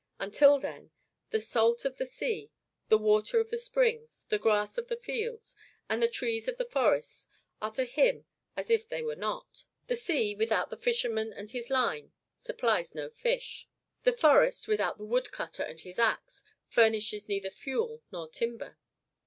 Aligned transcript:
Until 0.19 0.57
then, 0.57 0.89
the 1.29 1.39
salt 1.39 1.85
of 1.85 1.97
the 1.97 2.07
sea, 2.07 2.49
the 2.89 2.97
water 2.97 3.39
of 3.39 3.51
the 3.51 3.57
springs, 3.59 4.25
the 4.29 4.39
grass 4.39 4.79
of 4.79 4.87
the 4.87 4.97
fields, 4.97 5.55
and 5.87 6.01
the 6.01 6.07
trees 6.07 6.47
of 6.47 6.57
the 6.57 6.65
forests 6.65 7.27
are 7.61 7.69
to 7.73 7.83
him 7.83 8.25
as 8.57 8.71
if 8.71 8.89
they 8.89 9.03
were 9.03 9.15
not. 9.15 9.65
The 9.85 9.95
sea, 9.95 10.33
without 10.33 10.71
the 10.71 10.75
fisherman 10.77 11.31
and 11.31 11.51
his 11.51 11.69
line, 11.69 12.13
supplies 12.35 12.95
no 12.95 13.11
fish. 13.11 13.67
The 14.01 14.11
forest, 14.11 14.67
without 14.67 14.97
the 14.97 15.05
wood 15.05 15.31
cutter 15.31 15.61
and 15.61 15.79
his 15.79 15.99
axe, 15.99 16.41
furnishes 16.67 17.29
neither 17.29 17.51
fuel 17.51 18.01
nor 18.11 18.27
timber. 18.27 18.79